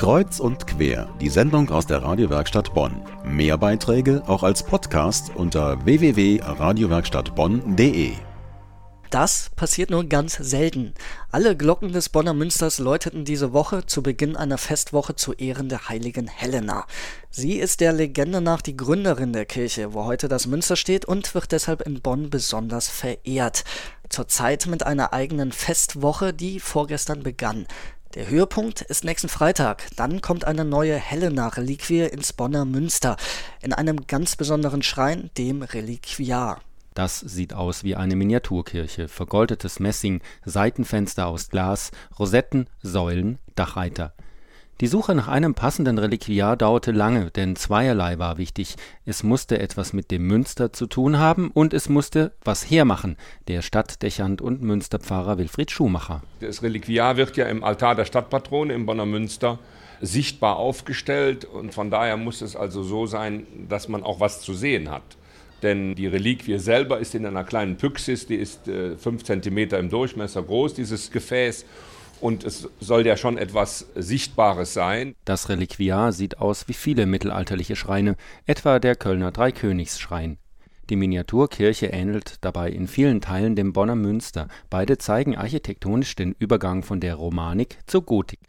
Kreuz 0.00 0.40
und 0.40 0.66
quer, 0.66 1.08
die 1.20 1.28
Sendung 1.28 1.68
aus 1.68 1.86
der 1.86 2.02
Radiowerkstatt 2.02 2.72
Bonn. 2.72 3.02
Mehr 3.22 3.58
Beiträge 3.58 4.22
auch 4.26 4.42
als 4.42 4.62
Podcast 4.62 5.30
unter 5.34 5.84
www.radiowerkstattbonn.de. 5.84 8.12
Das 9.10 9.50
passiert 9.56 9.90
nur 9.90 10.04
ganz 10.04 10.36
selten. 10.36 10.94
Alle 11.30 11.54
Glocken 11.54 11.92
des 11.92 12.08
Bonner 12.08 12.32
Münsters 12.32 12.78
läuteten 12.78 13.26
diese 13.26 13.52
Woche 13.52 13.84
zu 13.84 14.02
Beginn 14.02 14.36
einer 14.36 14.56
Festwoche 14.56 15.16
zu 15.16 15.34
Ehren 15.34 15.68
der 15.68 15.90
heiligen 15.90 16.28
Helena. 16.28 16.86
Sie 17.28 17.58
ist 17.58 17.80
der 17.80 17.92
Legende 17.92 18.40
nach 18.40 18.62
die 18.62 18.78
Gründerin 18.78 19.34
der 19.34 19.44
Kirche, 19.44 19.92
wo 19.92 20.06
heute 20.06 20.28
das 20.28 20.46
Münster 20.46 20.76
steht 20.76 21.04
und 21.04 21.34
wird 21.34 21.52
deshalb 21.52 21.82
in 21.82 22.00
Bonn 22.00 22.30
besonders 22.30 22.88
verehrt. 22.88 23.64
Zurzeit 24.08 24.66
mit 24.66 24.86
einer 24.86 25.12
eigenen 25.12 25.52
Festwoche, 25.52 26.32
die 26.32 26.58
vorgestern 26.58 27.22
begann. 27.22 27.66
Der 28.14 28.28
Höhepunkt 28.28 28.80
ist 28.80 29.04
nächsten 29.04 29.28
Freitag. 29.28 29.86
Dann 29.94 30.20
kommt 30.20 30.44
eine 30.44 30.64
neue 30.64 30.96
Helena-Reliquie 30.96 32.02
ins 32.02 32.32
Bonner 32.32 32.64
Münster 32.64 33.16
in 33.62 33.72
einem 33.72 34.08
ganz 34.08 34.34
besonderen 34.34 34.82
Schrein, 34.82 35.30
dem 35.38 35.62
Reliquiar. 35.62 36.60
Das 36.94 37.20
sieht 37.20 37.54
aus 37.54 37.84
wie 37.84 37.94
eine 37.94 38.16
Miniaturkirche, 38.16 39.06
vergoldetes 39.06 39.78
Messing, 39.78 40.22
Seitenfenster 40.44 41.28
aus 41.28 41.50
Glas, 41.50 41.92
Rosetten, 42.18 42.66
Säulen, 42.82 43.38
Dachreiter. 43.54 44.12
Die 44.80 44.86
Suche 44.86 45.14
nach 45.14 45.28
einem 45.28 45.52
passenden 45.52 45.98
Reliquiar 45.98 46.56
dauerte 46.56 46.90
lange, 46.90 47.30
denn 47.30 47.54
zweierlei 47.54 48.18
war 48.18 48.38
wichtig. 48.38 48.76
Es 49.04 49.22
musste 49.22 49.58
etwas 49.58 49.92
mit 49.92 50.10
dem 50.10 50.26
Münster 50.26 50.72
zu 50.72 50.86
tun 50.86 51.18
haben 51.18 51.50
und 51.50 51.74
es 51.74 51.90
musste 51.90 52.32
was 52.42 52.70
hermachen, 52.70 53.18
der 53.46 53.60
Stadtdechant 53.60 54.40
und 54.40 54.62
Münsterpfarrer 54.62 55.36
Wilfried 55.36 55.70
Schumacher. 55.70 56.22
Das 56.40 56.62
Reliquiar 56.62 57.18
wird 57.18 57.36
ja 57.36 57.44
im 57.44 57.62
Altar 57.62 57.94
der 57.94 58.06
Stadtpatrone 58.06 58.72
im 58.72 58.86
Bonner 58.86 59.04
Münster 59.04 59.58
sichtbar 60.00 60.56
aufgestellt 60.56 61.44
und 61.44 61.74
von 61.74 61.90
daher 61.90 62.16
muss 62.16 62.40
es 62.40 62.56
also 62.56 62.82
so 62.82 63.04
sein, 63.04 63.46
dass 63.68 63.86
man 63.86 64.02
auch 64.02 64.18
was 64.18 64.40
zu 64.40 64.54
sehen 64.54 64.90
hat. 64.90 65.02
Denn 65.62 65.94
die 65.94 66.06
Reliquie 66.06 66.58
selber 66.58 67.00
ist 67.00 67.14
in 67.14 67.26
einer 67.26 67.44
kleinen 67.44 67.76
Pyxis, 67.76 68.26
die 68.26 68.36
ist 68.36 68.66
äh, 68.66 68.96
fünf 68.96 69.24
Zentimeter 69.24 69.78
im 69.78 69.90
Durchmesser 69.90 70.42
groß, 70.42 70.72
dieses 70.72 71.10
Gefäß. 71.10 71.66
Und 72.20 72.44
es 72.44 72.68
soll 72.80 73.06
ja 73.06 73.16
schon 73.16 73.38
etwas 73.38 73.86
Sichtbares 73.94 74.74
sein. 74.74 75.14
Das 75.24 75.48
Reliquiar 75.48 76.12
sieht 76.12 76.38
aus 76.38 76.68
wie 76.68 76.74
viele 76.74 77.06
mittelalterliche 77.06 77.76
Schreine, 77.76 78.16
etwa 78.46 78.78
der 78.78 78.94
Kölner 78.96 79.32
Dreikönigsschrein. 79.32 80.38
Die 80.90 80.96
Miniaturkirche 80.96 81.86
ähnelt 81.86 82.38
dabei 82.40 82.70
in 82.70 82.88
vielen 82.88 83.20
Teilen 83.20 83.54
dem 83.54 83.72
Bonner 83.72 83.94
Münster. 83.94 84.48
Beide 84.70 84.98
zeigen 84.98 85.36
architektonisch 85.36 86.16
den 86.16 86.34
Übergang 86.38 86.82
von 86.82 87.00
der 87.00 87.14
Romanik 87.14 87.78
zur 87.86 88.02
Gotik. 88.02 88.40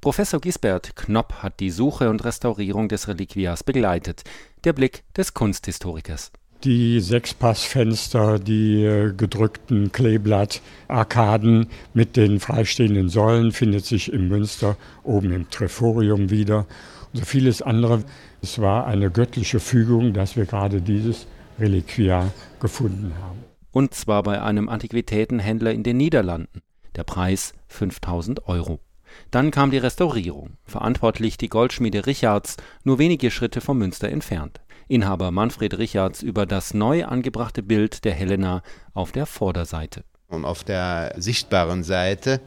Professor 0.00 0.40
Gisbert 0.40 0.94
Knopp 0.94 1.42
hat 1.42 1.58
die 1.60 1.70
Suche 1.70 2.10
und 2.10 2.24
Restaurierung 2.24 2.88
des 2.88 3.08
Reliquiars 3.08 3.64
begleitet. 3.64 4.22
Der 4.64 4.74
Blick 4.74 5.02
des 5.16 5.34
Kunsthistorikers 5.34 6.30
die 6.64 7.00
Sechspassfenster, 7.00 8.38
die 8.38 8.82
äh, 8.84 9.12
gedrückten 9.12 9.92
Kleeblattarkaden 9.92 11.68
mit 11.94 12.16
den 12.16 12.40
freistehenden 12.40 13.08
Säulen 13.08 13.52
findet 13.52 13.84
sich 13.84 14.12
im 14.12 14.28
Münster 14.28 14.76
oben 15.04 15.32
im 15.32 15.50
Treforium 15.50 16.30
wieder 16.30 16.66
und 17.12 17.20
so 17.20 17.24
vieles 17.24 17.62
andere. 17.62 18.02
Es 18.42 18.58
war 18.58 18.86
eine 18.86 19.10
göttliche 19.10 19.60
Fügung, 19.60 20.12
dass 20.12 20.36
wir 20.36 20.46
gerade 20.46 20.80
dieses 20.80 21.26
Reliquiar 21.58 22.32
gefunden 22.60 23.12
haben. 23.22 23.44
Und 23.70 23.94
zwar 23.94 24.22
bei 24.22 24.42
einem 24.42 24.68
Antiquitätenhändler 24.68 25.72
in 25.72 25.82
den 25.82 25.96
Niederlanden. 25.96 26.62
Der 26.96 27.04
Preis 27.04 27.52
5000 27.68 28.48
Euro. 28.48 28.80
Dann 29.30 29.50
kam 29.50 29.70
die 29.70 29.78
Restaurierung, 29.78 30.56
verantwortlich 30.64 31.36
die 31.36 31.48
Goldschmiede 31.48 32.06
Richards, 32.06 32.56
nur 32.84 32.98
wenige 32.98 33.30
Schritte 33.30 33.60
vom 33.60 33.78
Münster 33.78 34.08
entfernt. 34.08 34.60
Inhaber 34.88 35.30
Manfred 35.30 35.76
Richards 35.76 36.22
über 36.22 36.46
das 36.46 36.72
neu 36.72 37.04
angebrachte 37.04 37.62
Bild 37.62 38.04
der 38.04 38.14
Helena 38.14 38.62
auf 38.94 39.12
der 39.12 39.26
Vorderseite. 39.26 40.04
Und 40.28 40.44
auf 40.44 40.64
der 40.64 41.14
sichtbaren 41.16 41.84
Seite 41.84 42.40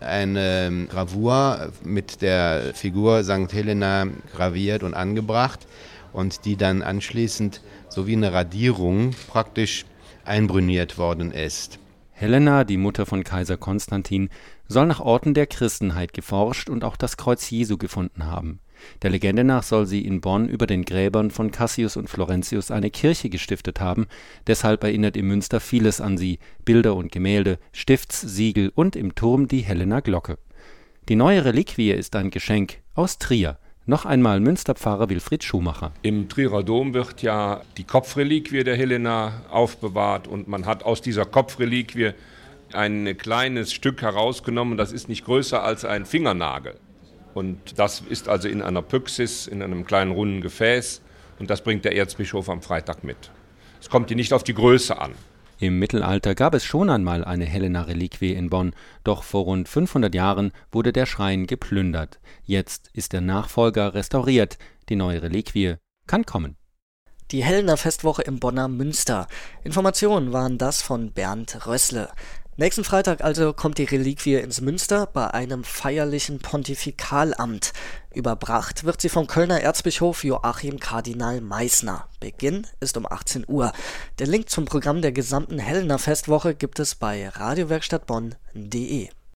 eine 0.00 0.86
Gravur 0.90 1.72
mit 1.82 2.20
der 2.22 2.74
Figur 2.74 3.24
St. 3.24 3.52
Helena 3.52 4.06
graviert 4.34 4.82
und 4.82 4.94
angebracht 4.94 5.66
und 6.12 6.44
die 6.44 6.56
dann 6.56 6.82
anschließend 6.82 7.62
so 7.88 8.06
wie 8.06 8.14
eine 8.14 8.32
Radierung 8.32 9.14
praktisch 9.28 9.86
einbrüniert 10.24 10.98
worden 10.98 11.32
ist. 11.32 11.78
Helena, 12.12 12.64
die 12.64 12.78
Mutter 12.78 13.04
von 13.04 13.24
Kaiser 13.24 13.58
Konstantin, 13.58 14.30
soll 14.68 14.86
nach 14.86 15.00
Orten 15.00 15.34
der 15.34 15.46
Christenheit 15.46 16.12
geforscht 16.14 16.70
und 16.70 16.84
auch 16.84 16.96
das 16.96 17.16
Kreuz 17.16 17.48
Jesu 17.50 17.76
gefunden 17.76 18.24
haben. 18.24 18.60
Der 19.02 19.10
Legende 19.10 19.44
nach 19.44 19.62
soll 19.62 19.86
sie 19.86 20.04
in 20.04 20.20
Bonn 20.20 20.48
über 20.48 20.66
den 20.66 20.84
Gräbern 20.84 21.30
von 21.30 21.50
Cassius 21.50 21.96
und 21.96 22.08
Florentius 22.08 22.70
eine 22.70 22.90
Kirche 22.90 23.28
gestiftet 23.28 23.80
haben, 23.80 24.06
deshalb 24.46 24.84
erinnert 24.84 25.16
im 25.16 25.28
Münster 25.28 25.60
vieles 25.60 26.00
an 26.00 26.18
sie, 26.18 26.38
Bilder 26.64 26.96
und 26.96 27.12
Gemälde, 27.12 27.58
Stiftssiegel 27.72 28.72
und 28.74 28.96
im 28.96 29.14
Turm 29.14 29.48
die 29.48 29.60
Helena 29.60 30.00
Glocke. 30.00 30.38
Die 31.08 31.16
neue 31.16 31.44
Reliquie 31.44 31.92
ist 31.92 32.16
ein 32.16 32.30
Geschenk 32.30 32.78
aus 32.94 33.18
Trier. 33.18 33.58
Noch 33.88 34.04
einmal 34.04 34.40
Münsterpfarrer 34.40 35.08
Wilfried 35.08 35.44
Schumacher. 35.44 35.92
Im 36.02 36.28
Trierer 36.28 36.64
Dom 36.64 36.92
wird 36.92 37.22
ja 37.22 37.62
die 37.76 37.84
Kopfreliquie 37.84 38.64
der 38.64 38.76
Helena 38.76 39.42
aufbewahrt 39.48 40.26
und 40.26 40.48
man 40.48 40.66
hat 40.66 40.82
aus 40.82 41.02
dieser 41.02 41.24
Kopfreliquie 41.24 42.10
ein 42.72 43.16
kleines 43.16 43.72
Stück 43.72 44.02
herausgenommen, 44.02 44.76
das 44.76 44.90
ist 44.90 45.08
nicht 45.08 45.24
größer 45.24 45.62
als 45.62 45.84
ein 45.84 46.04
Fingernagel. 46.04 46.74
Und 47.36 47.78
das 47.78 48.00
ist 48.00 48.30
also 48.30 48.48
in 48.48 48.62
einer 48.62 48.80
Pyxis, 48.80 49.46
in 49.46 49.62
einem 49.62 49.84
kleinen 49.84 50.10
runden 50.10 50.40
Gefäß. 50.40 51.02
Und 51.38 51.50
das 51.50 51.60
bringt 51.60 51.84
der 51.84 51.94
Erzbischof 51.94 52.48
am 52.48 52.62
Freitag 52.62 53.04
mit. 53.04 53.30
Es 53.78 53.90
kommt 53.90 54.08
hier 54.08 54.16
nicht 54.16 54.32
auf 54.32 54.42
die 54.42 54.54
Größe 54.54 54.98
an. 54.98 55.12
Im 55.58 55.78
Mittelalter 55.78 56.34
gab 56.34 56.54
es 56.54 56.64
schon 56.64 56.88
einmal 56.88 57.26
eine 57.26 57.44
Helena-Reliquie 57.44 58.32
in 58.32 58.48
Bonn, 58.48 58.72
doch 59.04 59.22
vor 59.22 59.44
rund 59.44 59.68
500 59.68 60.14
Jahren 60.14 60.50
wurde 60.72 60.94
der 60.94 61.04
Schrein 61.04 61.46
geplündert. 61.46 62.20
Jetzt 62.42 62.88
ist 62.94 63.12
der 63.12 63.20
Nachfolger 63.20 63.92
restauriert. 63.92 64.56
Die 64.88 64.96
neue 64.96 65.20
Reliquie 65.20 65.74
kann 66.06 66.24
kommen. 66.24 66.56
Die 67.32 67.44
Helena 67.44 67.76
Festwoche 67.76 68.22
im 68.22 68.40
Bonner 68.40 68.68
Münster. 68.68 69.26
Informationen 69.62 70.32
waren 70.32 70.56
das 70.56 70.80
von 70.80 71.12
Bernd 71.12 71.66
Rössle. 71.66 72.08
Nächsten 72.58 72.84
Freitag 72.84 73.22
also 73.22 73.52
kommt 73.52 73.76
die 73.76 73.84
Reliquie 73.84 74.36
ins 74.36 74.62
Münster 74.62 75.04
bei 75.04 75.28
einem 75.34 75.62
feierlichen 75.62 76.38
Pontifikalamt. 76.38 77.74
Überbracht 78.14 78.84
wird 78.84 79.02
sie 79.02 79.10
vom 79.10 79.26
Kölner 79.26 79.60
Erzbischof 79.60 80.24
Joachim 80.24 80.80
Kardinal 80.80 81.42
Meissner. 81.42 82.08
Beginn 82.18 82.66
ist 82.80 82.96
um 82.96 83.04
18 83.04 83.44
Uhr. 83.46 83.72
Der 84.18 84.26
Link 84.26 84.48
zum 84.48 84.64
Programm 84.64 85.02
der 85.02 85.12
gesamten 85.12 85.58
Hellener 85.58 85.98
Festwoche 85.98 86.54
gibt 86.54 86.78
es 86.78 86.94
bei 86.94 87.28
radiowerkstattbonn.de. 87.28 89.10